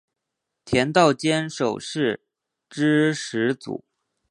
[0.65, 2.21] 田道间守是
[2.67, 3.85] 之始祖。